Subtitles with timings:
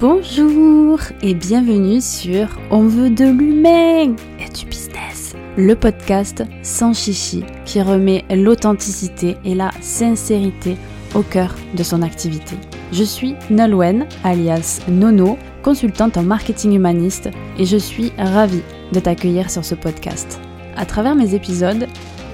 [0.00, 7.44] Bonjour et bienvenue sur On veut de l'humain et du business, le podcast sans chichi
[7.66, 10.78] qui remet l'authenticité et la sincérité
[11.14, 12.56] au cœur de son activité.
[12.92, 17.28] Je suis Nolwenn, alias Nono, consultante en marketing humaniste
[17.58, 18.62] et je suis ravie
[18.94, 20.40] de t'accueillir sur ce podcast.
[20.78, 21.86] À travers mes épisodes,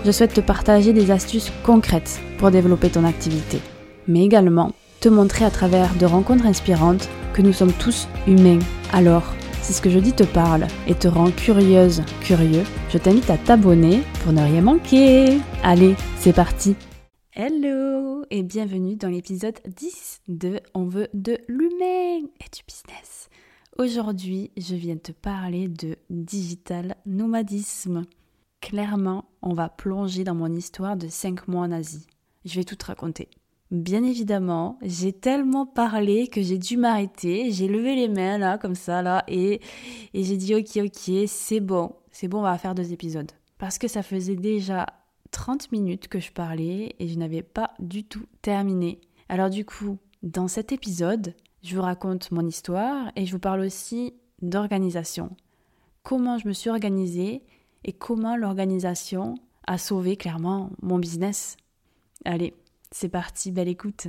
[0.04, 3.58] je souhaite te partager des astuces concrètes pour développer ton activité,
[4.06, 7.08] mais également te montrer à travers de rencontres inspirantes
[7.42, 8.58] nous sommes tous humains.
[8.92, 13.30] Alors, si ce que je dis te parle et te rend curieuse, curieux, je t'invite
[13.30, 15.38] à t'abonner pour ne rien manquer.
[15.62, 16.76] Allez, c'est parti
[17.32, 23.28] Hello et bienvenue dans l'épisode 10 de On veut de l'humain et du business?
[23.76, 28.04] Aujourd'hui, je viens te parler de digital nomadisme.
[28.62, 32.06] Clairement, on va plonger dans mon histoire de 5 mois en Asie.
[32.46, 33.28] Je vais tout te raconter.
[33.76, 37.52] Bien évidemment, j'ai tellement parlé que j'ai dû m'arrêter.
[37.52, 39.60] J'ai levé les mains là, comme ça, là, et,
[40.14, 43.30] et j'ai dit ok, ok, c'est bon, c'est bon, on va faire deux épisodes.
[43.58, 44.86] Parce que ça faisait déjà
[45.30, 48.98] 30 minutes que je parlais et je n'avais pas du tout terminé.
[49.28, 53.60] Alors du coup, dans cet épisode, je vous raconte mon histoire et je vous parle
[53.60, 55.36] aussi d'organisation.
[56.02, 57.42] Comment je me suis organisée
[57.84, 59.34] et comment l'organisation
[59.66, 61.58] a sauvé clairement mon business.
[62.24, 62.54] Allez,
[62.90, 64.08] c'est parti, belle écoute.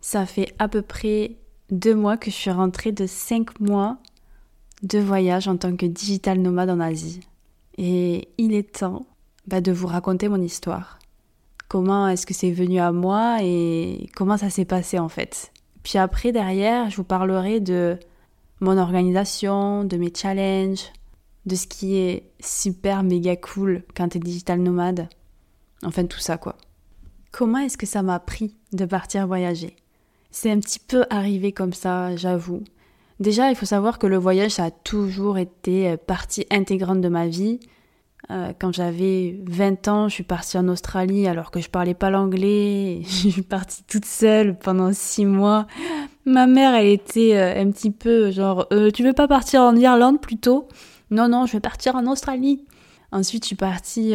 [0.00, 1.36] Ça fait à peu près
[1.70, 3.98] deux mois que je suis rentrée de cinq mois
[4.82, 7.20] de voyage en tant que digital nomade en Asie.
[7.76, 9.06] Et il est temps
[9.46, 10.98] bah, de vous raconter mon histoire.
[11.68, 15.52] Comment est-ce que c'est venu à moi et comment ça s'est passé en fait?
[15.82, 17.98] Puis après, derrière, je vous parlerai de
[18.60, 20.92] mon organisation, de mes challenges,
[21.46, 25.08] de ce qui est super méga cool quand t'es digital nomade.
[25.84, 26.56] Enfin, tout ça quoi.
[27.38, 29.76] Comment est-ce que ça m'a pris de partir voyager?
[30.32, 32.64] C'est un petit peu arrivé comme ça, j'avoue.
[33.20, 37.08] Déjà, il faut savoir que le voyage, ça a toujours été euh, partie intégrante de
[37.08, 37.60] ma vie.
[38.32, 42.10] Euh, quand j'avais 20 ans, je suis partie en Australie alors que je parlais pas
[42.10, 43.02] l'anglais.
[43.04, 45.68] Je suis partie toute seule pendant 6 mois.
[46.24, 50.20] Ma mère, elle était euh, un petit peu genre, tu veux pas partir en Irlande
[50.20, 50.66] plutôt?
[51.12, 52.66] Non, non, je vais partir en Australie.
[53.12, 54.12] Ensuite, je suis partie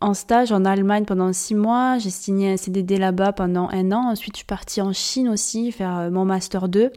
[0.00, 1.98] en stage en Allemagne pendant six mois.
[1.98, 4.10] J'ai signé un CDD là-bas pendant un an.
[4.10, 6.90] Ensuite, je suis partie en Chine aussi faire euh, mon master 2.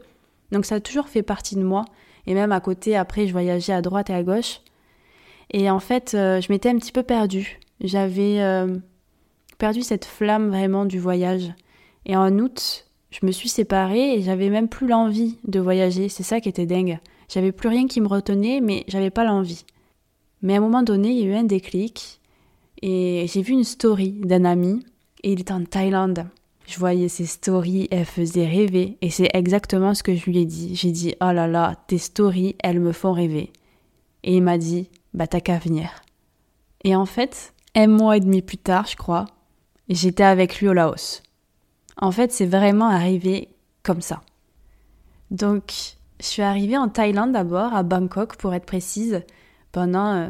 [0.52, 1.84] Donc ça a toujours fait partie de moi.
[2.26, 4.60] Et même à côté, après, je voyageais à droite et à gauche.
[5.50, 7.60] Et en fait, euh, je m'étais un petit peu perdue.
[7.80, 8.78] J'avais euh,
[9.58, 11.52] perdu cette flamme vraiment du voyage.
[12.06, 16.08] Et en août, je me suis séparée et j'avais même plus l'envie de voyager.
[16.08, 16.98] C'est ça qui était dingue.
[17.28, 19.64] J'avais plus rien qui me retenait, mais j'avais pas l'envie.
[20.42, 22.20] Mais à un moment donné, il y a eu un déclic
[22.82, 24.84] et j'ai vu une story d'un ami
[25.22, 26.26] et il est en Thaïlande.
[26.66, 30.44] Je voyais ses stories, elles faisaient rêver et c'est exactement ce que je lui ai
[30.46, 30.74] dit.
[30.74, 33.52] J'ai dit "Oh là là, tes stories, elles me font rêver."
[34.22, 35.90] Et il m'a dit "Bah t'as qu'à venir."
[36.84, 39.26] Et en fait, un mois et demi plus tard, je crois,
[39.88, 41.22] j'étais avec lui au Laos.
[41.96, 43.48] En fait, c'est vraiment arrivé
[43.82, 44.20] comme ça.
[45.30, 49.22] Donc, je suis arrivée en Thaïlande d'abord, à Bangkok pour être précise,
[49.72, 50.28] pendant, euh,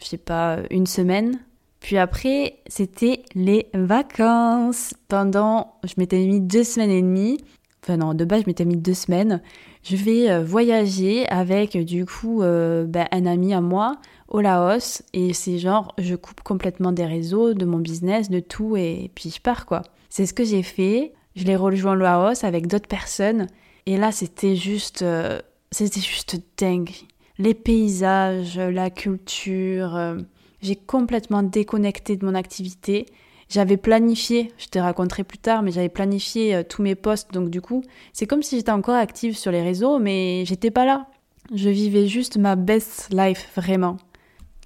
[0.00, 1.40] je sais pas, une semaine.
[1.86, 4.92] Puis après, c'était les vacances.
[5.06, 7.38] Pendant, je m'étais mis deux semaines et demie.
[7.80, 9.40] Enfin non, de base, je m'étais mis deux semaines.
[9.84, 15.04] Je vais euh, voyager avec du coup euh, ben, un ami à moi au Laos
[15.12, 19.30] et c'est genre je coupe complètement des réseaux, de mon business, de tout et puis
[19.30, 19.82] je pars quoi.
[20.08, 21.12] C'est ce que j'ai fait.
[21.36, 23.46] Je l'ai rejoint au Laos avec d'autres personnes
[23.86, 25.38] et là c'était juste euh,
[25.70, 26.90] c'était juste dingue.
[27.38, 30.16] Les paysages, la culture,
[30.60, 33.06] j'ai complètement déconnecté de mon activité.
[33.48, 37.48] J'avais planifié, je te raconterai plus tard, mais j'avais planifié euh, tous mes posts, donc
[37.48, 41.06] du coup, c'est comme si j'étais encore active sur les réseaux, mais j'étais pas là.
[41.54, 43.98] Je vivais juste ma best life, vraiment.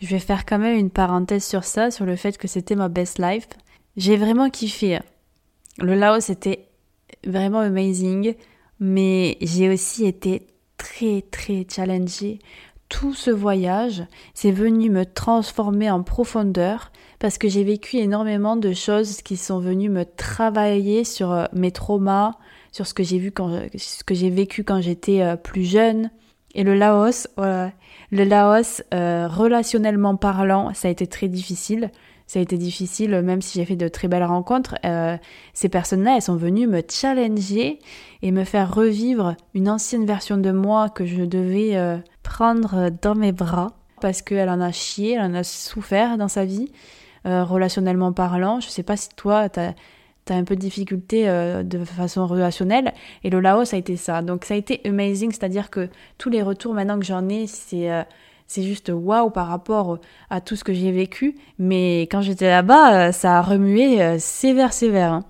[0.00, 2.88] Je vais faire quand même une parenthèse sur ça, sur le fait que c'était ma
[2.88, 3.48] best life.
[3.98, 4.98] J'ai vraiment kiffé.
[5.78, 6.68] Le Laos était
[7.26, 8.34] vraiment amazing,
[8.78, 10.46] mais j'ai aussi été
[10.78, 12.38] très très challengée
[12.90, 14.02] tout ce voyage,
[14.34, 19.60] c'est venu me transformer en profondeur parce que j'ai vécu énormément de choses qui sont
[19.60, 22.32] venues me travailler sur euh, mes traumas,
[22.72, 26.10] sur ce que j'ai vu quand ce que j'ai vécu quand j'étais euh, plus jeune.
[26.54, 31.92] Et le Laos, le Laos, euh, relationnellement parlant, ça a été très difficile.
[32.30, 34.76] Ça a été difficile, même si j'ai fait de très belles rencontres.
[35.52, 37.80] ces personnes-là, elles sont venues me challenger
[38.22, 43.32] et me faire revivre une ancienne version de moi que je devais prendre dans mes
[43.32, 46.72] bras parce qu'elle en a chié, elle en a souffert dans sa vie,
[47.26, 48.60] euh, relationnellement parlant.
[48.60, 49.72] Je sais pas si toi, t'as
[50.28, 52.94] as un peu de difficulté euh, de façon relationnelle.
[53.24, 54.22] Et le Laos a été ça.
[54.22, 55.88] Donc ça a été amazing, c'est-à-dire que
[56.18, 58.02] tous les retours maintenant que j'en ai, c'est euh,
[58.50, 61.38] c'est juste waouh par rapport à tout ce que j'ai vécu.
[61.60, 65.12] Mais quand j'étais là-bas, euh, ça a remué sévère, sévère.
[65.12, 65.24] Hein.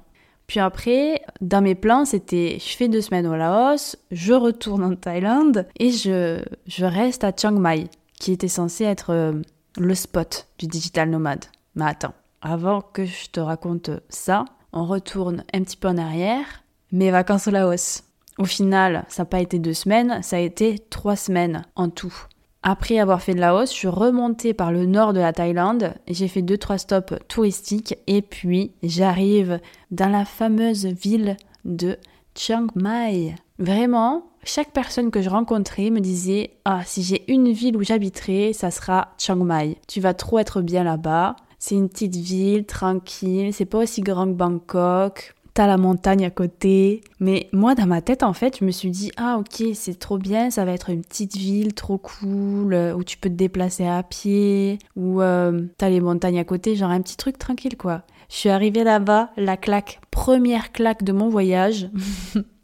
[0.47, 4.97] Puis après, dans mes plans, c'était je fais deux semaines au Laos, je retourne en
[4.97, 7.89] Thaïlande et je, je reste à Chiang Mai,
[8.19, 9.35] qui était censé être
[9.77, 11.45] le spot du digital nomade.
[11.75, 16.65] Mais attends, avant que je te raconte ça, on retourne un petit peu en arrière.
[16.91, 18.03] Mes vacances au Laos.
[18.39, 22.15] Au final, ça n'a pas été deux semaines, ça a été trois semaines en tout.
[22.63, 25.95] Après avoir fait le Laos, je suis remontée par le nord de la Thaïlande.
[26.09, 29.61] J'ai fait deux trois stops touristiques et puis j'arrive
[29.91, 31.97] dans la fameuse ville de
[32.35, 33.35] Chiang Mai.
[33.59, 38.53] Vraiment, chaque personne que je rencontrais me disait Ah, si j'ai une ville où j'habiterai,
[38.53, 39.79] ça sera Chiang Mai.
[39.89, 41.37] Tu vas trop être bien là-bas.
[41.59, 45.35] C'est une petite ville tranquille, c'est pas aussi grand que Bangkok.
[45.55, 47.03] T'as la montagne à côté.
[47.19, 50.19] Mais moi, dans ma tête, en fait, je me suis dit, ah ok, c'est trop
[50.19, 53.87] bien, ça va être une petite ville trop cool, euh, où tu peux te déplacer
[53.87, 58.03] à pied, où euh, t'as les montagnes à côté, genre un petit truc tranquille, quoi.
[58.29, 61.91] Je suis arrivée là-bas, la claque, première claque de mon voyage.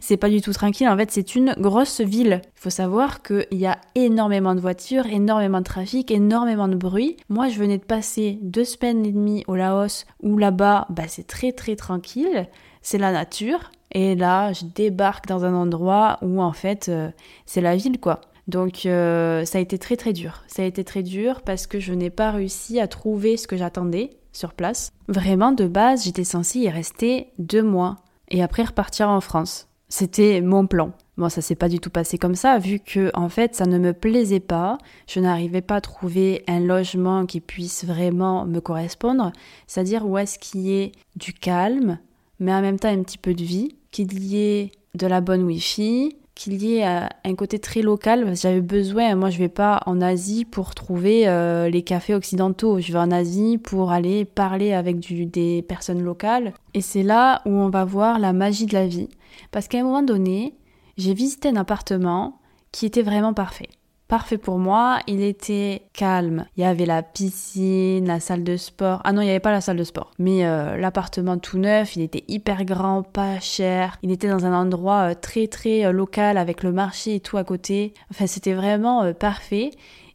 [0.00, 0.88] c'est pas du tout tranquille.
[0.88, 2.40] En fait, c'est une grosse ville.
[2.44, 7.16] Il faut savoir qu'il y a énormément de voitures, énormément de trafic, énormément de bruit.
[7.28, 11.26] Moi, je venais de passer deux semaines et demie au Laos, où là-bas, bah, c'est
[11.26, 12.48] très très tranquille.
[12.82, 13.70] C'est la nature.
[13.92, 17.10] Et là, je débarque dans un endroit où en fait, euh,
[17.46, 18.20] c'est la ville, quoi.
[18.48, 20.42] Donc euh, ça a été très très dur.
[20.46, 23.56] Ça a été très dur parce que je n'ai pas réussi à trouver ce que
[23.56, 24.92] j'attendais sur place.
[25.06, 27.96] Vraiment, de base, j'étais censée y rester deux mois
[28.30, 29.68] et après repartir en France.
[29.88, 30.92] C'était mon plan.
[31.16, 33.78] Bon, ça s'est pas du tout passé comme ça, vu que en fait, ça ne
[33.78, 34.78] me plaisait pas.
[35.08, 39.32] Je n'arrivais pas à trouver un logement qui puisse vraiment me correspondre,
[39.66, 41.98] c'est-à-dire où est-ce qu'il y ait du calme,
[42.38, 45.42] mais en même temps un petit peu de vie, qu'il y ait de la bonne
[45.42, 48.34] Wi-Fi, qu'il y ait euh, un côté très local.
[48.36, 52.78] J'avais besoin, moi je vais pas en Asie pour trouver euh, les cafés occidentaux.
[52.78, 55.00] Je vais en Asie pour aller parler avec
[55.30, 56.54] des personnes locales.
[56.74, 59.08] Et c'est là où on va voir la magie de la vie.
[59.50, 60.54] Parce qu'à un moment donné,
[60.96, 62.38] j'ai visité un appartement
[62.70, 63.68] qui était vraiment parfait
[64.08, 64.98] parfait pour moi.
[65.06, 66.46] Il était calme.
[66.56, 69.00] Il y avait la piscine, la salle de sport.
[69.04, 70.10] Ah non, il n'y avait pas la salle de sport.
[70.18, 73.98] Mais euh, l'appartement tout neuf, il était hyper grand, pas cher.
[74.02, 77.36] Il était dans un endroit euh, très très euh, local avec le marché et tout
[77.36, 77.92] à côté.
[78.10, 79.70] Enfin, c'était vraiment parfait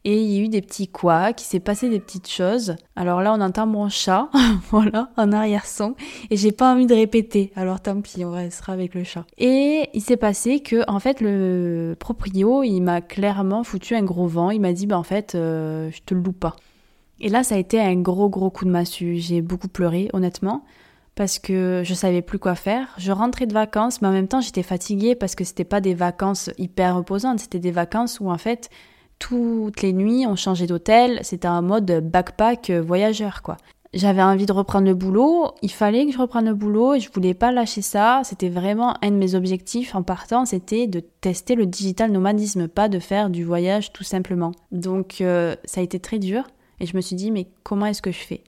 [0.05, 2.75] et il y a eu des petits couacs, il s'est passé des petites choses.
[2.95, 4.29] Alors là, on entend mon chat,
[4.69, 5.95] voilà, en arrière-son,
[6.29, 7.51] et j'ai pas envie de répéter.
[7.55, 9.25] Alors tant pis, on restera avec le chat.
[9.37, 14.27] Et il s'est passé que, en fait, le proprio, il m'a clairement foutu un gros
[14.27, 14.51] vent.
[14.51, 16.55] Il m'a dit, bah en fait, euh, je te loue pas.
[17.21, 19.17] Et là, ça a été un gros gros coup de massue.
[19.17, 20.63] J'ai beaucoup pleuré, honnêtement
[21.15, 22.87] parce que je savais plus quoi faire.
[22.97, 25.93] Je rentrais de vacances, mais en même temps j'étais fatiguée parce que c'était pas des
[25.93, 28.69] vacances hyper reposantes, c'était des vacances où en fait
[29.19, 31.19] toutes les nuits, on changeait d'hôtel.
[31.23, 33.57] C'était un mode backpack euh, voyageur, quoi.
[33.93, 35.51] J'avais envie de reprendre le boulot.
[35.61, 38.21] Il fallait que je reprenne le boulot et je voulais pas lâcher ça.
[38.23, 40.45] C'était vraiment un de mes objectifs en partant.
[40.45, 44.51] C'était de tester le digital nomadisme, pas de faire du voyage tout simplement.
[44.71, 46.43] Donc, euh, ça a été très dur.
[46.79, 48.43] Et je me suis dit, mais comment est-ce que je fais?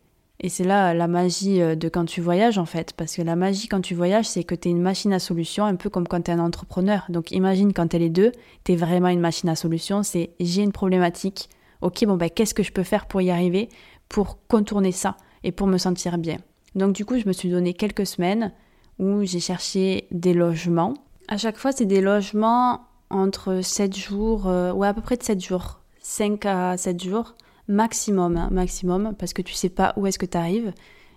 [0.46, 3.36] Et c'est là la magie euh, de quand tu voyages en fait, parce que la
[3.36, 6.08] magie quand tu voyages, c'est que tu es une machine à solution, un peu comme
[6.08, 7.04] quand tu es un entrepreneur.
[7.10, 8.32] Donc imagine quand tu es les deux,
[8.64, 11.50] tu es vraiment une machine à solution, c'est j'ai une problématique,
[11.82, 13.70] ok bon ben qu'est-ce que je peux faire pour y arriver,
[14.08, 16.38] pour contourner ça et pour me sentir bien?
[16.76, 18.52] Donc du coup je me suis donné quelques semaines
[19.00, 20.94] où j'ai cherché des logements.
[21.28, 25.24] À chaque fois c'est des logements entre 7 jours, euh, ou à peu près de
[25.24, 27.34] 7 jours, 5 à 7 jours
[27.68, 30.74] maximum, hein, maximum, parce que tu sais pas où est-ce que tu arrives.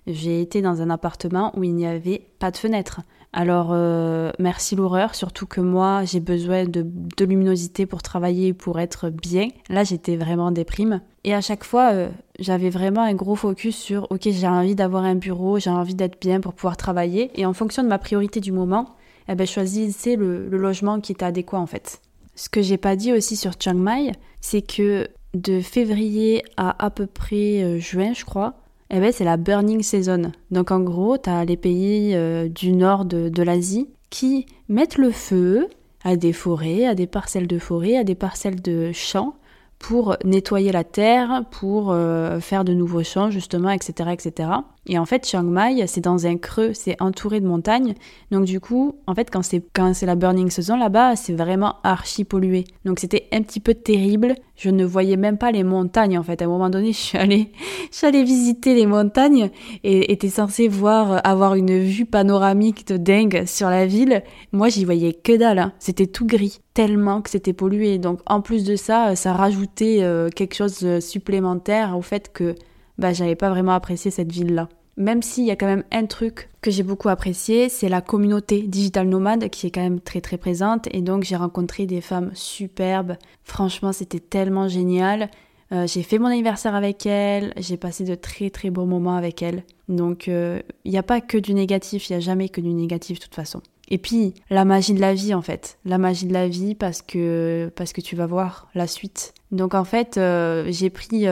[0.07, 3.03] J'ai été dans un appartement où il n'y avait pas de fenêtre.
[3.35, 6.87] Alors euh, merci l'horreur, surtout que moi j'ai besoin de,
[7.21, 9.49] luminosité pour travailler, pour être bien.
[9.69, 11.03] Là j'étais vraiment déprime.
[11.25, 15.05] Et à chaque fois euh, j'avais vraiment un gros focus sur ok j'ai envie d'avoir
[15.05, 17.31] un bureau, j'ai envie d'être bien pour pouvoir travailler.
[17.39, 18.97] Et en fonction de ma priorité du moment,
[19.29, 22.01] eh ben, je le logement qui était adéquat en fait.
[22.35, 25.07] Ce que j'ai pas dit aussi sur Chiang Mai, c'est que
[25.39, 28.55] de février à à peu près euh, juin, je crois,
[28.91, 30.33] eh ben, c'est la burning season.
[30.51, 35.11] Donc en gros, tu as les pays euh, du nord de, l'Asie qui mettent le
[35.11, 35.69] feu
[36.05, 39.35] à des forêts, à des parcelles de forêt, à des parcelles de champs
[39.79, 44.51] pour nettoyer la terre, pour euh, faire de nouveaux champs justement, etc., etc.
[44.89, 47.95] Et en fait, Chiang Mai, c'est dans un creux, c'est entouré de montagnes.
[48.31, 51.77] Donc du coup, en fait, quand c'est quand c'est la burning season là-bas, c'est vraiment
[51.85, 52.65] archi pollué.
[52.87, 54.35] Donc c'était un petit peu terrible.
[54.57, 56.41] Je ne voyais même pas les montagnes en fait.
[56.41, 57.53] À un moment donné, je suis allée,
[57.91, 59.51] je suis allée visiter les montagnes
[59.85, 64.23] et était censée voir avoir une vue panoramique de dingue sur la ville.
[64.53, 65.59] Moi, j'y voyais que dalle.
[65.59, 65.73] Hein.
[65.79, 67.99] C'était tout gris tellement que c'était pollué.
[67.99, 72.55] Donc en plus de ça, ça rajoutait euh, quelque chose de supplémentaire au fait que
[72.99, 74.69] bah, j'avais pas vraiment apprécié cette ville-là.
[74.99, 78.63] Même s'il y a quand même un truc que j'ai beaucoup apprécié, c'est la communauté
[78.63, 80.89] digital nomade qui est quand même très très présente.
[80.91, 83.15] Et donc j'ai rencontré des femmes superbes.
[83.45, 85.31] Franchement, c'était tellement génial.
[85.71, 89.41] Euh, j'ai fait mon anniversaire avec elles, j'ai passé de très très beaux moments avec
[89.41, 89.63] elles.
[89.89, 92.73] Donc euh, il n'y a pas que du négatif, il n'y a jamais que du
[92.73, 93.61] négatif de toute façon.
[93.91, 97.03] Et puis la magie de la vie en fait, la magie de la vie parce
[97.03, 99.33] que parce que tu vas voir la suite.
[99.53, 101.27] Donc en fait euh, j'ai pris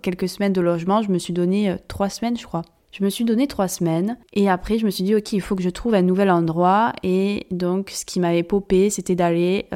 [0.00, 2.62] quelques semaines de logement, je me suis donné trois semaines je crois.
[2.92, 5.54] Je me suis donné trois semaines et après je me suis dit ok il faut
[5.54, 9.68] que je trouve un nouvel endroit et donc ce qui m'avait popé c'était d'aller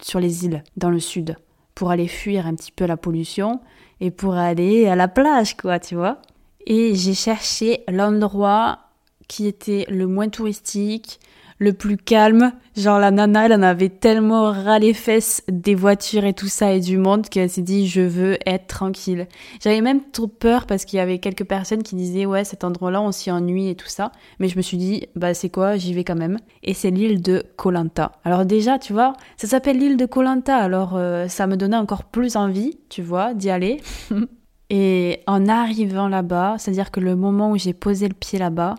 [0.00, 1.36] sur les îles dans le sud
[1.74, 3.60] pour aller fuir un petit peu la pollution
[4.00, 6.20] et pour aller à la plage quoi tu vois.
[6.66, 8.80] Et j'ai cherché l'endroit
[9.28, 11.20] qui était le moins touristique,
[11.60, 12.52] le plus calme.
[12.76, 16.72] Genre la nana, elle en avait tellement ras les fesses des voitures et tout ça
[16.72, 19.28] et du monde qu'elle s'est dit je veux être tranquille.
[19.62, 23.02] J'avais même trop peur parce qu'il y avait quelques personnes qui disaient ouais cet endroit-là
[23.02, 24.10] on s'y ennuie et tout ça.
[24.38, 25.76] Mais je me suis dit bah c'est quoi?
[25.76, 26.38] J'y vais quand même.
[26.62, 28.12] Et c'est l'île de Kolanta.
[28.24, 32.04] Alors déjà tu vois ça s'appelle l'île de Kolanta alors euh, ça me donnait encore
[32.04, 33.82] plus envie tu vois d'y aller.
[34.70, 38.76] et en arrivant là-bas, c'est-à-dire que le moment où j'ai posé le pied là-bas,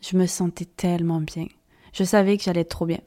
[0.00, 1.46] je me sentais tellement bien
[1.98, 3.00] je savais que j'allais être trop bien.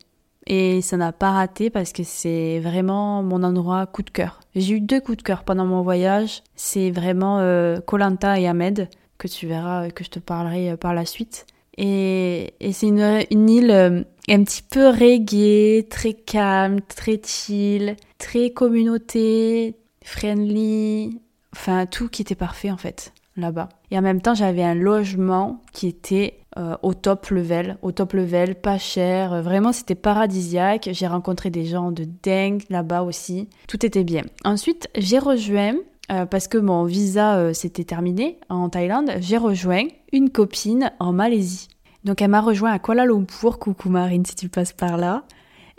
[0.47, 4.41] Et ça n'a pas raté parce que c'est vraiment mon endroit coup de cœur.
[4.55, 6.43] J'ai eu deux coups de cœur pendant mon voyage.
[6.55, 7.37] C'est vraiment
[7.85, 11.05] Kolanta euh, et Ahmed, que tu verras, euh, que je te parlerai euh, par la
[11.05, 11.45] suite.
[11.77, 21.21] Et, c'est une, île un petit peu reggae, très calme, très chill, très communauté, friendly.
[21.53, 23.69] Enfin, tout qui était parfait en fait, là-bas.
[23.91, 28.13] Et en même temps, j'avais un logement qui était euh, au top level, au top
[28.13, 29.33] level, pas cher.
[29.33, 30.89] Euh, vraiment, c'était paradisiaque.
[30.91, 33.47] J'ai rencontré des gens de dingue là-bas aussi.
[33.67, 34.23] Tout était bien.
[34.43, 35.75] Ensuite, j'ai rejoint,
[36.11, 41.69] euh, parce que mon visa s'était terminé en Thaïlande, j'ai rejoint une copine en Malaisie.
[42.03, 43.59] Donc, elle m'a rejoint à Kuala Lumpur.
[43.59, 45.23] Coucou Marine, si tu passes par là.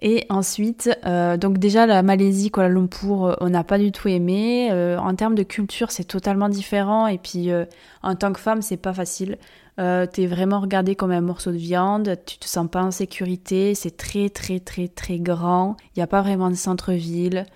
[0.04, 0.90] Et ensuite,
[1.38, 4.68] donc déjà la Malaisie, Kuala Lumpur, on n'a pas du tout aimé.
[4.98, 7.06] en termes de culture, c'est totalement différent.
[7.06, 7.50] Et puis,
[8.02, 9.38] en tant que femme, c'est pas facile.
[9.80, 13.74] Euh, t'es vraiment regardé comme un morceau de viande, tu te sens pas en sécurité,
[13.74, 17.46] c'est très très très très grand, il n'y a pas vraiment de centre-ville.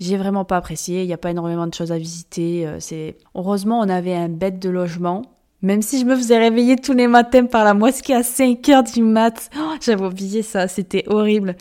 [0.00, 2.66] J'ai vraiment pas apprécié, il n'y a pas énormément de choses à visiter.
[2.66, 5.22] Euh, c'est Heureusement, on avait un bête de logement.
[5.62, 8.82] Même si je me faisais réveiller tous les matins par la mosquée à 5 heures
[8.82, 9.50] du mat.
[9.58, 11.56] Oh, j'avais oublié ça, c'était horrible.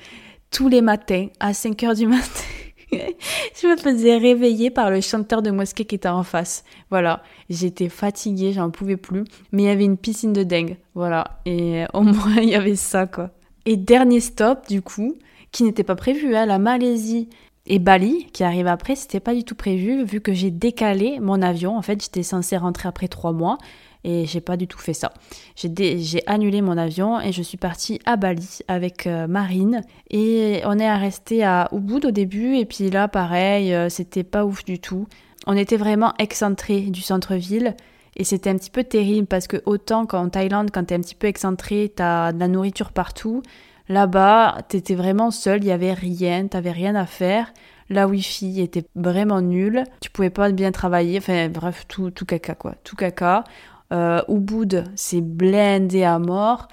[0.56, 2.24] Tous les matins, à 5 heures du matin.
[2.94, 6.64] je me faisais réveiller par le chanteur de mosquée qui était en face.
[6.90, 10.78] Voilà, j'étais fatiguée, j'en pouvais plus, mais il y avait une piscine de dingue.
[10.94, 13.32] Voilà, et au moins il y avait ça quoi.
[13.66, 15.16] Et dernier stop du coup,
[15.52, 17.28] qui n'était pas prévu, hein, la Malaisie
[17.66, 21.42] et Bali qui arrive après, c'était pas du tout prévu vu que j'ai décalé mon
[21.42, 21.76] avion.
[21.76, 23.58] En fait, j'étais censée rentrer après trois mois
[24.06, 25.12] et j'ai pas du tout fait ça.
[25.56, 29.82] J'ai annulé mon avion et je suis partie à Bali avec euh, Marine
[30.12, 34.46] et on est resté à Ubud au début et puis là pareil, euh, c'était pas
[34.46, 35.08] ouf du tout.
[35.48, 37.76] On était vraiment excentré du centre-ville
[38.16, 41.16] et c'était un petit peu terrible parce que autant qu'en Thaïlande, quand t'es un petit
[41.16, 43.42] peu excentré, t'as de la nourriture partout.
[43.90, 47.52] Là-bas, t'étais vraiment seul, il y avait rien, t'avais rien à faire.
[47.90, 52.56] La wifi était vraiment nulle, tu pouvais pas bien travailler, enfin bref, tout, tout caca
[52.56, 53.44] quoi, tout caca.
[53.92, 56.68] Euh, Ubud, c'est blindé à mort.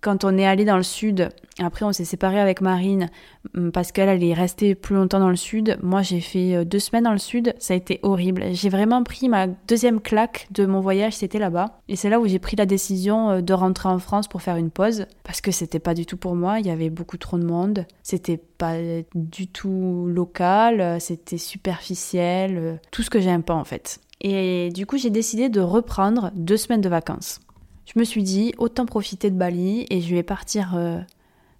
[0.00, 3.10] Quand on est allé dans le sud, après on s'est séparé avec Marine
[3.54, 5.76] mm, parce qu'elle allait rester plus longtemps dans le sud.
[5.82, 8.44] Moi j'ai fait euh, deux semaines dans le sud, ça a été horrible.
[8.52, 11.80] J'ai vraiment pris ma deuxième claque de mon voyage, c'était là-bas.
[11.88, 14.56] Et c'est là où j'ai pris la décision euh, de rentrer en France pour faire
[14.56, 17.36] une pause parce que c'était pas du tout pour moi, il y avait beaucoup trop
[17.36, 18.74] de monde, c'était pas
[19.16, 24.00] du tout local, c'était superficiel, tout ce que j'aime pas en fait.
[24.20, 27.40] Et du coup, j'ai décidé de reprendre deux semaines de vacances.
[27.86, 30.98] Je me suis dit, autant profiter de Bali et je vais partir euh,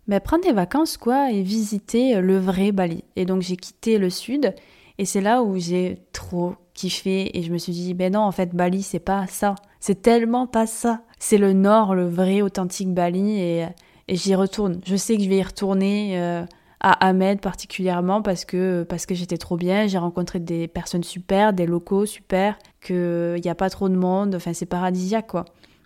[0.09, 3.05] ben, prendre des vacances, quoi, et visiter le vrai Bali.
[3.17, 4.55] Et donc, j'ai quitté le sud
[4.99, 8.33] et c'est là où j'ai trop kiffé et je me suis dit, ben non, en
[8.33, 9.55] fait, Bali, c'est pas ça.
[9.81, 11.03] C'est tellement pas ça.
[11.19, 13.67] C'est le nord, le vrai, authentique Bali et,
[14.09, 14.81] j'y retourne.
[14.85, 16.19] Je sais que je vais y retourner.
[16.19, 16.45] Euh,
[16.81, 19.87] à Ahmed particulièrement parce que, parce que j'étais trop bien.
[19.87, 24.35] J'ai rencontré des personnes super, des locaux super, qu'il n'y a pas trop de monde.
[24.35, 25.45] Enfin, c'est paradisiaque, quoi.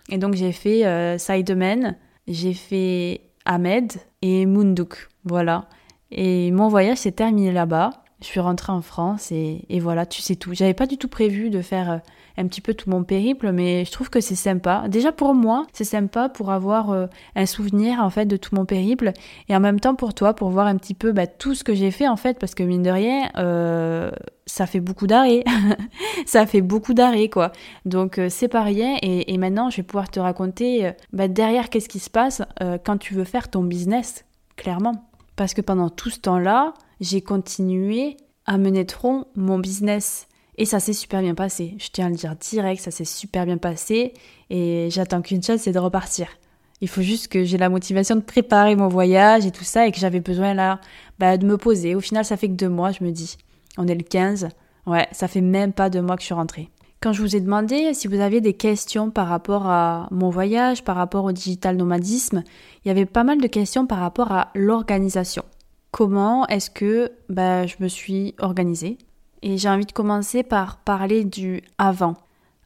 [0.09, 1.95] Et donc, j'ai fait euh, Sidemen,
[2.27, 5.09] j'ai fait Ahmed et Munduk.
[5.23, 5.67] Voilà.
[6.11, 7.91] Et mon voyage s'est terminé là-bas.
[8.21, 10.53] Je suis rentrée en France et, et voilà, tu sais tout.
[10.53, 11.97] J'avais pas du tout prévu de faire euh,
[12.37, 14.85] un petit peu tout mon périple, mais je trouve que c'est sympa.
[14.87, 18.65] Déjà pour moi, c'est sympa pour avoir euh, un souvenir en fait de tout mon
[18.65, 19.11] périple,
[19.49, 21.73] et en même temps pour toi, pour voir un petit peu bah, tout ce que
[21.73, 24.11] j'ai fait en fait, parce que mine de rien, euh,
[24.45, 25.43] ça fait beaucoup d'arrêts,
[26.25, 27.51] ça fait beaucoup d'arrêts quoi.
[27.85, 31.89] Donc euh, c'est pas rien, et, maintenant je vais pouvoir te raconter bah, derrière qu'est-ce
[31.89, 32.41] qui se passe
[32.85, 34.25] quand tu veux faire ton business,
[34.55, 35.09] clairement.
[35.35, 40.27] Parce que pendant tout ce temps-là, j'ai continué à mener de front mon business.
[40.57, 41.75] Et ça s'est super bien passé.
[41.79, 44.13] Je tiens à le dire direct, ça s'est super bien passé.
[44.49, 46.27] Et j'attends qu'une chose, c'est de repartir.
[46.81, 49.91] Il faut juste que j'ai la motivation de préparer mon voyage et tout ça et
[49.91, 50.79] que j'avais besoin là
[51.17, 51.95] bah, de me poser.
[51.95, 53.37] Au final, ça fait que deux mois, je me dis.
[53.77, 54.49] On est le 15.
[54.85, 56.69] Ouais, ça fait même pas deux mois que je suis rentrée.
[57.01, 60.83] Quand je vous ai demandé si vous aviez des questions par rapport à mon voyage,
[60.83, 62.43] par rapport au digital nomadisme,
[62.83, 65.43] il y avait pas mal de questions par rapport à l'organisation.
[65.91, 68.97] Comment est-ce que bah, je me suis organisée?
[69.43, 72.15] Et j'ai envie de commencer par parler du avant.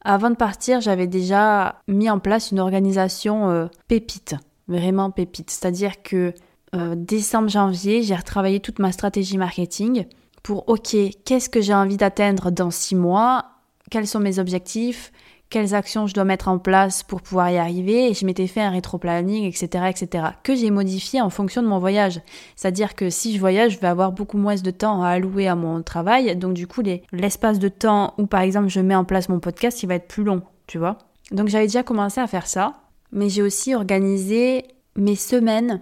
[0.05, 4.35] Avant de partir, j'avais déjà mis en place une organisation euh, pépite,
[4.67, 5.49] vraiment pépite.
[5.49, 6.33] C'est-à-dire que
[6.75, 10.05] euh, décembre, janvier, j'ai retravaillé toute ma stratégie marketing
[10.43, 13.45] pour, ok, qu'est-ce que j'ai envie d'atteindre dans six mois?
[13.89, 15.11] Quels sont mes objectifs?
[15.49, 18.61] Quelles actions je dois mettre en place pour pouvoir y arriver et je m'étais fait
[18.61, 22.21] un rétro-planning, etc., etc., que j'ai modifié en fonction de mon voyage.
[22.55, 25.55] C'est-à-dire que si je voyage, je vais avoir beaucoup moins de temps à allouer à
[25.55, 29.29] mon travail, donc du coup, l'espace de temps où, par exemple, je mets en place
[29.29, 30.97] mon podcast, il va être plus long, tu vois.
[31.31, 32.73] Donc j'avais déjà commencé à faire ça,
[33.11, 35.81] mais j'ai aussi organisé mes semaines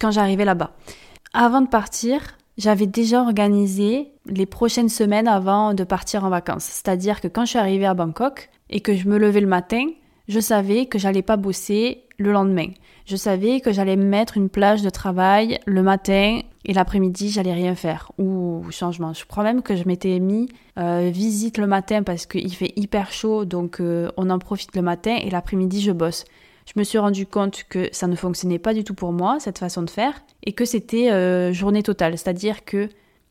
[0.00, 0.72] quand j'arrivais là-bas.
[1.32, 6.64] Avant de partir, j'avais déjà organisé les prochaines semaines avant de partir en vacances.
[6.64, 9.86] C'est-à-dire que quand je suis arrivée à Bangkok, et que je me levais le matin,
[10.28, 12.68] je savais que j'allais pas bosser le lendemain.
[13.06, 17.74] Je savais que j'allais mettre une plage de travail le matin et l'après-midi, j'allais rien
[17.74, 18.12] faire.
[18.18, 19.14] Ou changement.
[19.14, 20.48] Je crois même que je m'étais mis
[20.78, 24.82] euh, visite le matin parce qu'il fait hyper chaud, donc euh, on en profite le
[24.82, 26.24] matin et l'après-midi, je bosse.
[26.66, 29.58] Je me suis rendu compte que ça ne fonctionnait pas du tout pour moi, cette
[29.58, 32.18] façon de faire, et que c'était euh, journée totale.
[32.18, 32.90] C'est-à-dire que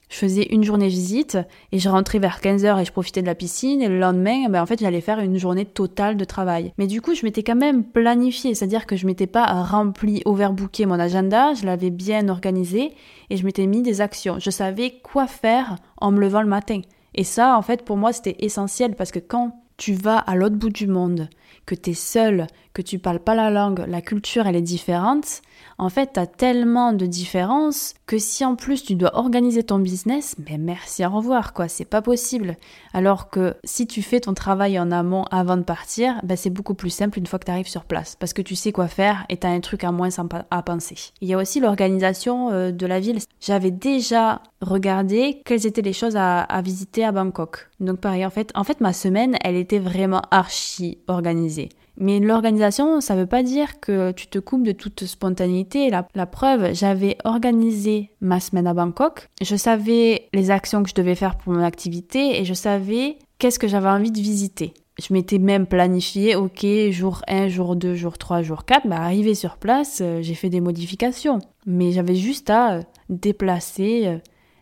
[0.09, 1.37] je faisais une journée visite
[1.71, 4.61] et je rentrais vers 15h et je profitais de la piscine et le lendemain, ben
[4.61, 6.73] en fait, j'allais faire une journée totale de travail.
[6.77, 10.85] Mais du coup, je m'étais quand même planifié, c'est-à-dire que je m'étais pas rempli, overbooké
[10.85, 12.93] mon agenda, je l'avais bien organisé
[13.29, 14.39] et je m'étais mis des actions.
[14.39, 16.81] Je savais quoi faire en me levant le matin.
[17.15, 20.55] Et ça, en fait, pour moi, c'était essentiel parce que quand tu vas à l'autre
[20.55, 21.29] bout du monde,
[21.65, 25.41] que tu es seul, que tu parles pas la langue, la culture elle est différente,
[25.77, 29.79] en fait tu as tellement de différences que si en plus tu dois organiser ton
[29.79, 32.55] business, mais merci au revoir quoi, c'est pas possible.
[32.93, 36.73] Alors que si tu fais ton travail en amont avant de partir, ben c'est beaucoup
[36.73, 39.25] plus simple une fois que tu arrives sur place parce que tu sais quoi faire
[39.29, 40.09] et tu as un truc à moins
[40.51, 40.95] à penser.
[41.21, 43.19] Il y a aussi l'organisation euh, de la ville.
[43.41, 47.69] J'avais déjà regardé quelles étaient les choses à, à visiter à Bangkok.
[47.79, 51.36] Donc pareil en fait, en fait ma semaine, elle était vraiment archi organisée.
[51.99, 55.89] Mais l'organisation, ça ne veut pas dire que tu te coupes de toute spontanéité.
[55.89, 59.29] La, preuve, j'avais organisé ma semaine à Bangkok.
[59.41, 63.57] Je savais les actions que je devais faire pour mon activité et je savais qu'est-ce
[63.57, 64.73] que j'avais envie de visiter.
[64.99, 69.35] Je m'étais même planifié, ok, jour 1, jour 2, jour 3, jour 4, bah arrivé
[69.35, 71.37] sur place, euh, j'ai fait des modifications.
[71.67, 74.17] Mais j'avais juste à euh, déplacer euh,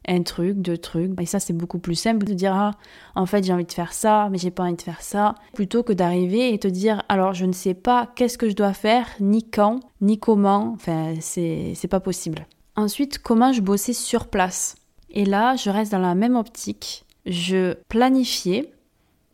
[0.07, 1.19] un truc, deux trucs.
[1.21, 2.71] Et ça, c'est beaucoup plus simple de dire, ah,
[3.15, 5.83] en fait, j'ai envie de faire ça, mais j'ai pas envie de faire ça, plutôt
[5.83, 9.07] que d'arriver et te dire, alors, je ne sais pas qu'est-ce que je dois faire,
[9.19, 10.73] ni quand, ni comment.
[10.75, 12.47] Enfin, c'est, pas possible.
[12.75, 14.75] Ensuite, comment je bossais sur place.
[15.09, 17.05] Et là, je reste dans la même optique.
[17.25, 18.71] Je planifiais,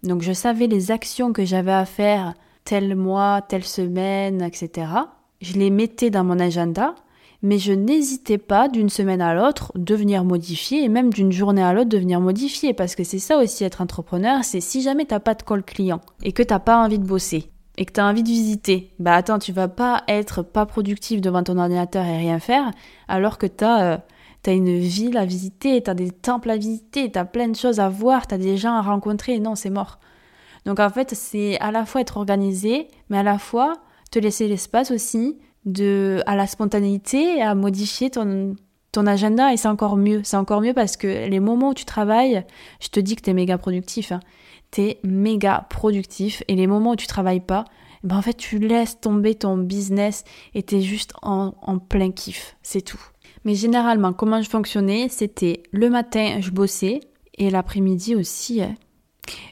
[0.03, 4.87] donc je savais les actions que j'avais à faire tel mois, telle semaine, etc.
[5.41, 6.95] Je les mettais dans mon agenda
[7.41, 11.63] mais je n'hésitais pas d'une semaine à l'autre de venir modifier et même d'une journée
[11.63, 15.05] à l'autre de venir modifier parce que c'est ça aussi être entrepreneur, c'est si jamais
[15.05, 18.09] t'as pas de call client et que t'as pas envie de bosser et que t'as
[18.09, 22.17] envie de visiter, bah attends, tu vas pas être pas productif devant ton ordinateur et
[22.17, 22.71] rien faire
[23.07, 23.97] alors que t'as euh,
[24.43, 27.89] T'as une ville à visiter, t'as des temples à visiter, t'as plein de choses à
[27.89, 29.39] voir, t'as des gens à rencontrer.
[29.39, 29.99] Non, c'est mort.
[30.65, 33.73] Donc en fait, c'est à la fois être organisé, mais à la fois
[34.09, 38.55] te laisser l'espace aussi de, à la spontanéité, à modifier ton,
[38.91, 40.21] ton agenda et c'est encore mieux.
[40.23, 42.45] C'est encore mieux parce que les moments où tu travailles,
[42.79, 44.11] je te dis que t'es méga productif.
[44.11, 44.19] Hein.
[44.71, 47.65] T'es méga productif et les moments où tu travailles pas,
[48.03, 52.55] ben en fait tu laisses tomber ton business et t'es juste en, en plein kiff.
[52.63, 53.01] C'est tout.
[53.43, 56.99] Mais généralement, comment je fonctionnais, c'était le matin, je bossais,
[57.37, 58.61] et l'après-midi aussi.
[58.61, 58.75] Hein.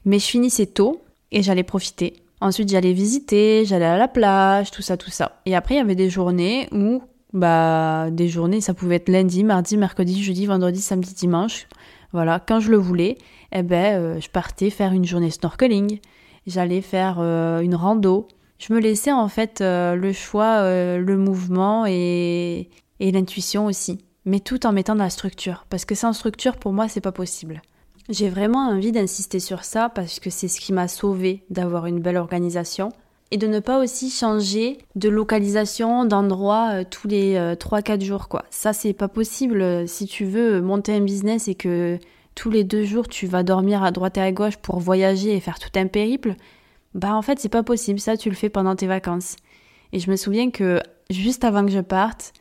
[0.05, 2.13] Mais je finissais tôt, et j'allais profiter.
[2.41, 5.41] Ensuite, j'allais visiter, j'allais à la plage, tout ça, tout ça.
[5.45, 9.43] Et après, il y avait des journées où, bah, des journées, ça pouvait être lundi,
[9.43, 11.67] mardi, mercredi, jeudi, vendredi, samedi, dimanche.
[12.13, 13.17] Voilà, quand je le voulais,
[13.51, 15.99] eh ben, euh, je partais faire une journée snorkeling.
[16.47, 18.27] J'allais faire euh, une rando.
[18.57, 23.99] Je me laissais en fait euh, le choix, le mouvement et, et l'intuition aussi.
[24.25, 25.65] Mais tout en mettant de la structure.
[25.69, 27.61] Parce que sans structure, pour moi, c'est pas possible.
[28.09, 31.99] J'ai vraiment envie d'insister sur ça parce que c'est ce qui m'a sauvé d'avoir une
[31.99, 32.89] belle organisation
[33.29, 38.27] et de ne pas aussi changer de localisation, d'endroit euh, tous les 3-4 euh, jours
[38.27, 38.45] quoi.
[38.49, 41.99] Ça c'est pas possible si tu veux monter un business et que
[42.33, 45.39] tous les deux jours tu vas dormir à droite et à gauche pour voyager et
[45.39, 46.33] faire tout un périple.
[46.95, 49.35] Bah en fait c'est pas possible, ça tu le fais pendant tes vacances.
[49.93, 52.33] Et je me souviens que juste avant que je parte,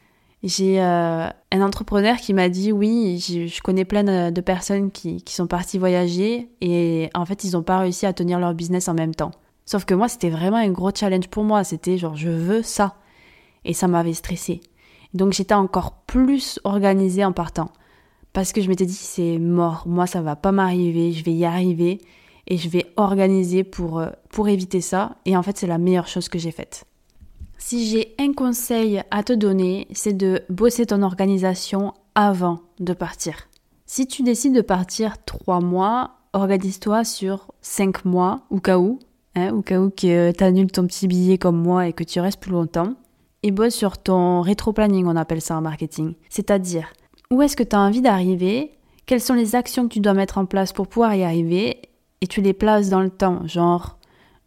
[0.42, 5.35] j'ai euh, un entrepreneur qui m'a dit oui, je connais plein de, personnes qui, qui,
[5.35, 8.94] sont parties voyager et en fait ils n'ont pas réussi à tenir leur business en
[8.94, 9.33] même temps.
[9.66, 12.94] Sauf que moi c'était vraiment un gros challenge pour moi, c'était genre je veux ça.
[13.64, 14.61] Et ça m'avait stressé.
[15.12, 17.70] Donc j'étais encore plus organisée en partant.
[18.33, 21.44] Parce que je m'étais dit c'est mort, moi ça va pas m'arriver, je vais y
[21.44, 21.98] arriver.
[22.46, 25.16] Et je vais organiser pour, euh, pour éviter ça.
[25.27, 26.85] Et en fait c'est la meilleure chose que j'ai faite.
[27.59, 33.49] Si j'ai un conseil à te donner, c'est de bosser ton organisation avant de partir.
[33.85, 39.01] Si tu décides de partir trois mois, organise-toi sur cinq mois, au cas où,
[39.35, 42.21] hein, au cas où que tu annules ton petit billet comme moi et que tu
[42.21, 42.94] restes plus longtemps.
[43.42, 46.14] Et bosse sur ton rétro-planning, on appelle ça en marketing.
[46.29, 46.92] C'est-à-dire,
[47.31, 48.73] où est-ce que tu as envie d'arriver
[49.05, 51.83] Quelles sont les actions que tu dois mettre en place pour pouvoir y arriver
[52.21, 53.97] Et tu les places dans le temps, genre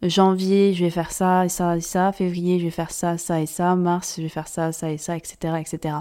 [0.02, 3.40] janvier, je vais faire ça et ça et ça, février, je vais faire ça, ça
[3.40, 5.54] et ça, mars, je vais faire ça, ça et ça, etc.
[5.60, 5.96] etc.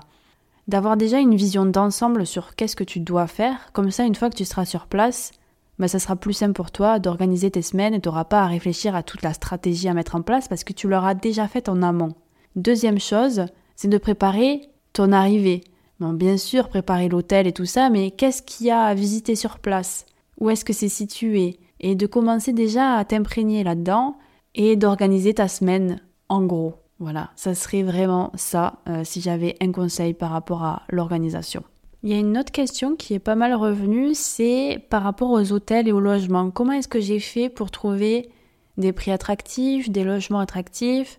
[0.68, 4.30] D'avoir déjà une vision d'ensemble sur qu'est-ce que tu dois faire, comme ça, une fois
[4.30, 5.32] que tu seras sur place,
[5.80, 8.48] bah, ça sera plus simple pour toi d'organiser tes semaines et tu n'auras pas à
[8.48, 11.70] réfléchir à toute la stratégie à mettre en place parce que tu l'auras déjà faite
[11.70, 12.14] en amont.
[12.56, 14.62] Deuxième chose, c'est de préparer
[14.94, 15.64] ton arrivée.
[16.00, 19.60] Bien sûr, préparer l'hôtel et tout ça, mais qu'est-ce qu'il y a à visiter sur
[19.60, 20.06] place?
[20.40, 21.60] Où est-ce que c'est situé?
[21.82, 24.16] Et de commencer déjà à t'imprégner là-dedans
[24.56, 26.76] et d'organiser ta semaine en gros.
[27.00, 31.64] Voilà, ça serait vraiment ça euh, si j'avais un conseil par rapport à l'organisation.
[32.04, 35.52] Il y a une autre question qui est pas mal revenue, c'est par rapport aux
[35.52, 36.52] hôtels et aux logements.
[36.52, 38.30] Comment est-ce que j'ai fait pour trouver
[38.78, 41.18] des prix attractifs, des logements attractifs?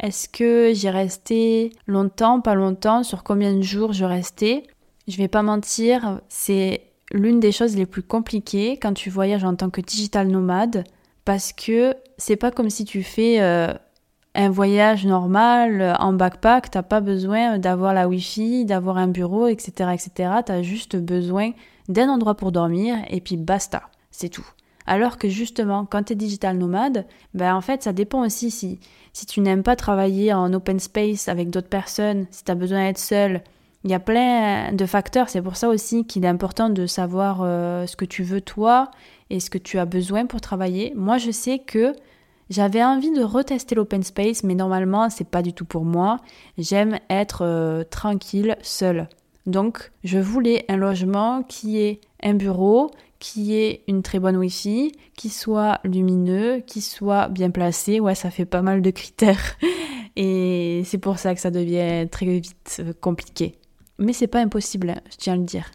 [0.00, 3.02] Est-ce que j'ai resté longtemps, pas longtemps?
[3.02, 4.64] Sur combien de jours je restais?
[5.08, 9.54] Je vais pas mentir, c'est l'une des choses les plus compliquées quand tu voyages en
[9.54, 10.84] tant que digital nomade
[11.24, 13.72] parce que c'est pas comme si tu fais euh,
[14.34, 19.46] un voyage normal euh, en backpack, t'as pas besoin d'avoir la wifi, d'avoir un bureau,
[19.46, 20.30] etc., etc.
[20.44, 21.52] T'as juste besoin
[21.88, 24.46] d'un endroit pour dormir et puis basta, c'est tout.
[24.86, 28.80] Alors que justement, quand tu es digital nomade, ben en fait, ça dépend aussi si,
[29.12, 32.86] si tu n'aimes pas travailler en open space avec d'autres personnes, si tu as besoin
[32.86, 33.42] d'être seul,
[33.84, 37.40] il y a plein de facteurs, c'est pour ça aussi qu'il est important de savoir
[37.42, 38.90] euh, ce que tu veux toi
[39.30, 40.92] et ce que tu as besoin pour travailler.
[40.96, 41.94] Moi, je sais que
[42.50, 46.18] j'avais envie de retester l'open space, mais normalement, c'est pas du tout pour moi.
[46.56, 49.08] J'aime être euh, tranquille, seule.
[49.46, 54.92] Donc, je voulais un logement qui ait un bureau, qui ait une très bonne wifi,
[55.16, 58.00] qui soit lumineux, qui soit bien placé.
[58.00, 59.56] Ouais, ça fait pas mal de critères.
[60.16, 63.54] Et c'est pour ça que ça devient très vite euh, compliqué.
[63.98, 65.70] Mais c'est pas impossible, je tiens à le dire.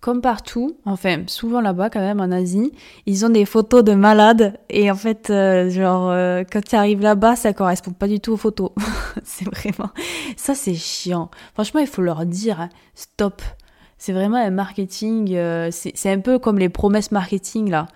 [0.00, 2.72] Comme partout, enfin souvent là-bas quand même en Asie,
[3.06, 7.00] ils ont des photos de malades et en fait euh, genre euh, quand tu arrives
[7.00, 8.70] là-bas ça correspond pas du tout aux photos.
[9.24, 9.90] c'est vraiment
[10.36, 11.32] ça c'est chiant.
[11.54, 13.42] Franchement il faut leur dire hein, stop.
[13.98, 17.88] C'est vraiment un marketing, euh, c'est un peu comme les promesses marketing là.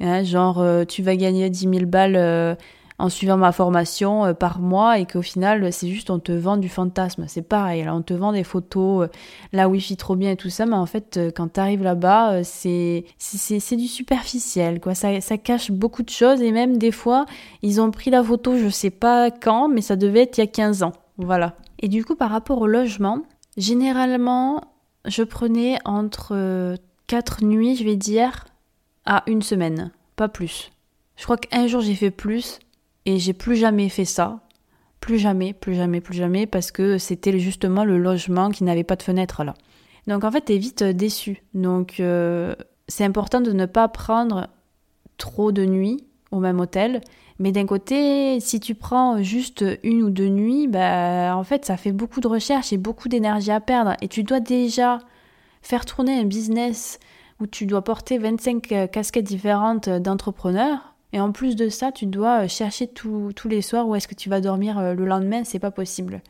[0.00, 2.56] Hein, genre tu vas gagner 10 000 balles
[3.00, 6.58] en suivant ma formation euh, par mois et qu'au final c'est juste on te vend
[6.58, 7.24] du fantasme.
[7.28, 9.10] C'est pareil, là on te vend des photos, euh,
[9.52, 13.04] la wifi trop bien et tout ça, mais en fait euh, quand t'arrives là-bas c'est
[13.18, 14.94] c'est du superficiel quoi.
[14.94, 17.24] Ça, ça cache beaucoup de choses et même des fois
[17.62, 20.44] ils ont pris la photo je sais pas quand, mais ça devait être il y
[20.44, 20.92] a 15 ans.
[21.16, 21.54] Voilà.
[21.78, 23.22] Et du coup par rapport au logement,
[23.56, 24.60] généralement
[25.06, 28.44] je prenais entre 4 nuits je vais dire
[29.06, 30.70] à une semaine, pas plus.
[31.16, 32.60] Je crois qu'un jour j'ai fait plus,
[33.06, 34.40] et j'ai plus jamais fait ça.
[35.00, 38.96] Plus jamais, plus jamais, plus jamais, parce que c'était justement le logement qui n'avait pas
[38.96, 39.54] de fenêtre là.
[40.06, 41.42] Donc en fait, t'es vite déçu.
[41.54, 42.54] Donc euh,
[42.88, 44.48] c'est important de ne pas prendre
[45.16, 47.00] trop de nuits au même hôtel,
[47.38, 51.76] Mais d'un côté, si tu prends juste une ou deux nuits, bah, en fait, ça
[51.76, 53.94] fait beaucoup de recherche et beaucoup d'énergie à perdre.
[54.02, 54.98] Et tu dois déjà
[55.62, 56.98] faire tourner un business
[57.40, 60.89] où tu dois porter 25 euh, casquettes différentes d'entrepreneur.
[61.12, 64.14] Et en plus de ça, tu dois euh, chercher tous les soirs où est-ce que
[64.14, 65.44] tu vas dormir euh, le lendemain.
[65.44, 66.22] C'est pas possible.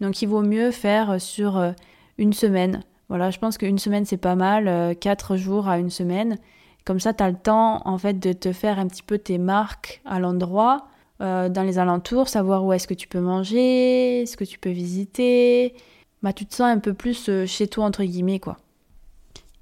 [0.00, 1.74] Donc, il vaut mieux faire sur
[2.16, 2.82] une semaine.
[3.10, 4.96] Voilà, je pense qu'une semaine, c'est pas mal.
[4.96, 6.38] Quatre jours à une semaine.
[6.84, 9.38] Comme ça, tu as le temps en fait de te faire un petit peu tes
[9.38, 10.88] marques à l'endroit,
[11.20, 14.70] euh, dans les alentours, savoir où est-ce que tu peux manger, ce que tu peux
[14.70, 15.74] visiter.
[16.22, 18.56] Bah, tu te sens un peu plus euh, chez toi entre guillemets quoi.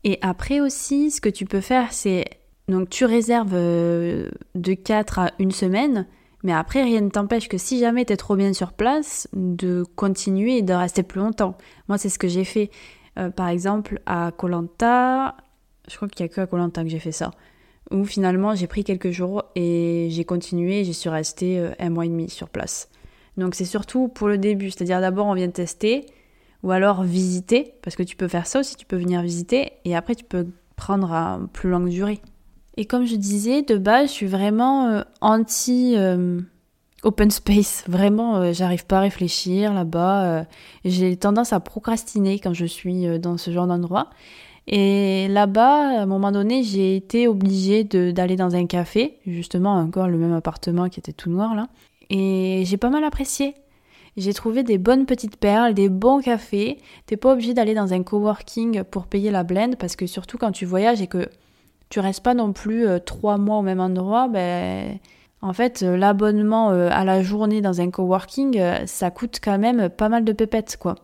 [0.04, 2.24] Et après aussi, ce que tu peux faire, c'est
[2.68, 6.06] donc tu réserves euh, de 4 à une semaine,
[6.42, 9.84] mais après rien ne t'empêche que si jamais tu es trop bien sur place, de
[9.96, 11.56] continuer et de rester plus longtemps.
[11.88, 12.70] Moi, c'est ce que j'ai fait.
[13.34, 15.34] par exemple, à Colanta,
[15.88, 17.30] je crois qu'il n'y a que à Colanta que j'ai fait ça.
[17.90, 22.04] Où finalement j'ai pris quelques jours et j'ai continué, j'y suis restée euh, un mois
[22.04, 22.90] et demi sur place.
[23.36, 26.04] Donc c'est surtout pour le début, c'est-à-dire d'abord on vient tester
[26.62, 29.96] ou alors visiter, parce que tu peux faire ça aussi, tu peux venir visiter et
[29.96, 32.20] après tu peux prendre à plus longue durée.
[32.78, 36.40] Et comme je disais, de base je suis vraiment euh, anti euh,
[37.02, 40.46] open space, vraiment j'arrive pas à réfléchir là-bas,
[40.84, 44.10] j'ai tendance à procrastiner quand je suis dans ce genre d'endroit.
[44.68, 50.08] Et là-bas, à un moment donné, j'ai été obligée d'aller dans un café, justement encore
[50.08, 51.68] le même appartement qui était tout noir là.
[52.10, 53.54] Et j'ai pas mal apprécié.
[54.18, 56.78] J'ai trouvé des bonnes petites perles, des bons cafés.
[57.06, 60.52] T'es pas obligé d'aller dans un coworking pour payer la blend parce que surtout quand
[60.52, 61.28] tu voyages et que
[61.90, 64.98] tu restes pas non plus euh, trois mois au même endroit, ben
[65.40, 69.88] en fait l'abonnement euh, à la journée dans un coworking, euh, ça coûte quand même
[69.88, 70.96] pas mal de pépettes quoi.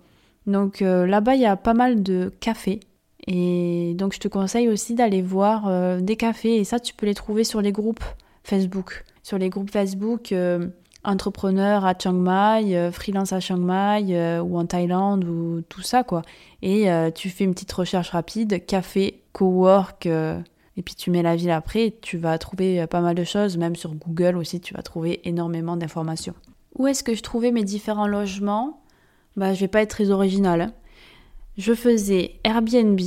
[0.46, 2.80] Donc là-bas il y a pas mal de cafés
[3.26, 7.06] et donc je te conseille aussi d'aller voir euh, des cafés et ça tu peux
[7.06, 8.04] les trouver sur les groupes
[8.42, 9.04] Facebook.
[9.22, 10.68] Sur les groupes Facebook euh,
[11.04, 16.02] entrepreneurs à Chiang Mai, euh, freelance à Chiang Mai ou en Thaïlande ou tout ça
[16.04, 16.22] quoi.
[16.60, 20.08] Et tu fais une petite recherche rapide, café, cowork
[20.76, 23.76] et puis tu mets la ville après, tu vas trouver pas mal de choses, même
[23.76, 26.34] sur Google aussi tu vas trouver énormément d'informations.
[26.76, 28.80] Où est-ce que je trouvais mes différents logements?
[29.36, 30.60] Bah je vais pas être très originale.
[30.60, 30.72] Hein
[31.56, 33.00] je faisais Airbnb,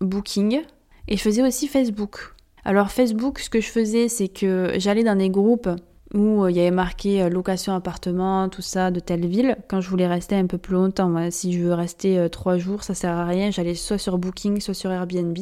[0.00, 0.60] Booking,
[1.08, 2.34] et je faisais aussi Facebook.
[2.64, 5.68] Alors Facebook, ce que je faisais, c'est que j'allais dans des groupes
[6.12, 9.80] où euh, il y avait marqué euh, location appartement, tout ça, de telle ville, quand
[9.80, 11.30] je voulais rester un peu plus longtemps.
[11.30, 14.60] si je veux rester euh, trois jours, ça sert à rien, j'allais soit sur Booking,
[14.60, 15.36] soit sur Airbnb.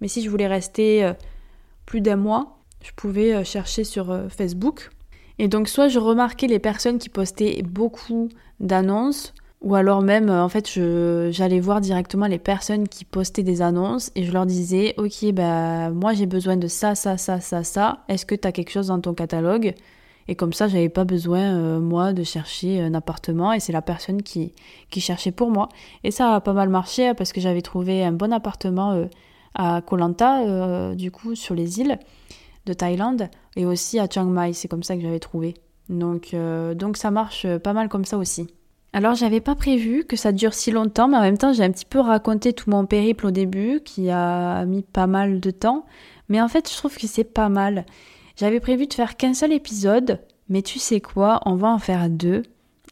[0.00, 1.12] Mais si je voulais rester
[1.86, 4.90] plus d'un mois, je pouvais chercher sur Facebook.
[5.38, 8.28] Et donc soit je remarquais les personnes qui postaient beaucoup
[8.60, 10.68] d'annonces, ou alors même, euh, en fait,
[11.32, 15.88] j'allais voir directement les personnes qui postaient des annonces et je leur disais, ok, bah
[15.90, 18.04] moi j'ai besoin de ça, ça, ça, ça, ça.
[18.08, 19.74] Est-ce que tu as quelque chose dans ton catalogue?
[20.28, 23.82] Et comme ça, j'avais pas besoin euh, moi de chercher un appartement et c'est la
[23.82, 24.52] personne qui
[24.90, 25.70] qui cherchait pour moi.
[26.02, 29.06] Et ça a pas mal marché hein, parce que j'avais trouvé un bon appartement euh,
[29.54, 31.98] à Koh Lanta, du coup sur les îles
[32.66, 34.52] de Thaïlande et aussi à Chiang Mai.
[34.52, 35.54] C'est comme ça que j'avais trouvé.
[35.88, 36.34] Donc
[36.74, 38.48] donc ça marche pas mal comme ça aussi.
[38.92, 41.70] Alors j'avais pas prévu que ça dure si longtemps, mais en même temps j'ai un
[41.70, 45.84] petit peu raconté tout mon périple au début, qui a mis pas mal de temps.
[46.28, 47.86] Mais en fait je trouve que c'est pas mal.
[48.36, 52.08] J'avais prévu de faire qu'un seul épisode, mais tu sais quoi, on va en faire
[52.08, 52.42] deux.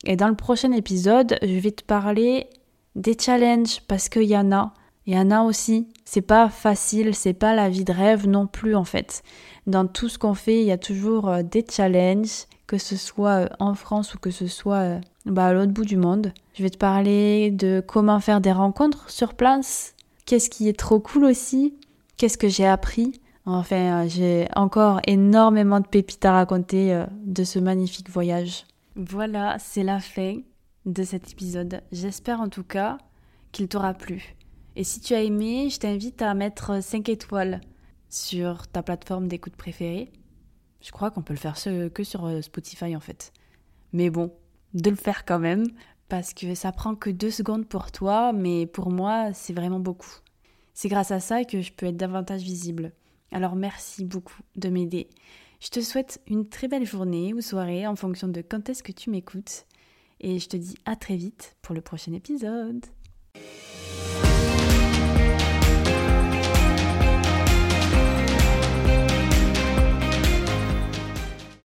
[0.05, 2.49] Et dans le prochain épisode, je vais te parler
[2.97, 4.75] des challenges, parce qu'il y en a.
[5.07, 5.87] Il y en a aussi.
[6.05, 9.23] C'est pas facile, c'est pas la vie de rêve non plus en fait.
[9.67, 13.45] Dans tout ce qu'on fait, il y a toujours euh, des challenges, que ce soit
[13.45, 16.33] euh, en France ou que ce soit euh, bah, à l'autre bout du monde.
[16.55, 19.95] Je vais te parler de comment faire des rencontres sur place,
[20.27, 21.75] qu'est-ce qui est trop cool aussi,
[22.17, 23.13] qu'est-ce que j'ai appris?
[23.45, 28.67] Enfin, j'ai encore énormément de pépites à raconter de ce magnifique voyage.
[28.95, 30.37] Voilà, c'est la fin
[30.87, 31.81] de cet épisode.
[31.91, 32.99] J'espère en tout cas
[33.51, 34.37] qu'il t'aura plu.
[34.75, 37.61] Et si tu as aimé, je t'invite à mettre 5 étoiles
[38.09, 40.13] sur ta plateforme d'écoute préférée.
[40.81, 41.57] Je crois qu'on peut le faire
[41.93, 43.33] que sur euh, Spotify en fait.
[43.93, 44.33] Mais bon,
[44.75, 45.67] de le faire quand même,
[46.09, 50.17] parce que ça prend que deux secondes pour toi, mais pour moi, c'est vraiment beaucoup.
[50.75, 52.93] C'est grâce à ça que je peux être davantage visible.
[53.31, 55.09] Alors merci beaucoup de m'aider.
[55.61, 58.93] Je te souhaite une très belle journée ou soirée en fonction de quand est-ce que
[58.93, 59.67] tu m'écoutes.
[60.21, 62.85] Et je te dis à très vite pour le prochain épisode.